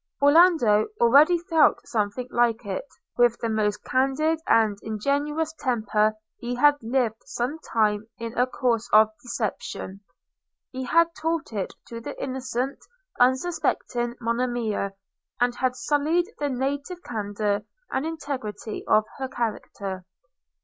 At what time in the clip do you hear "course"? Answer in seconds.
8.47-8.89